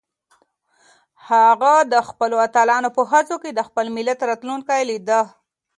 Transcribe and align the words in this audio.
هغه 1.29 1.73
د 1.93 1.95
خپلو 2.09 2.35
اتلانو 2.45 2.89
په 2.97 3.01
هڅو 3.11 3.35
کې 3.43 3.49
د 3.53 3.59
خپل 3.67 3.85
ملت 3.97 4.19
راتلونکی 4.29 4.81
لیده. 4.89 5.21